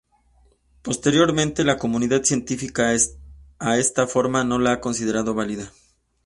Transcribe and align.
Posteriormente, 0.81 1.63
la 1.63 1.77
comunidad 1.77 2.23
científica 2.23 2.91
a 3.59 3.77
esta 3.77 4.07
forma 4.07 4.43
no 4.43 4.57
la 4.57 4.71
ha 4.71 4.81
considerado 4.81 5.35
válida. 5.35 5.71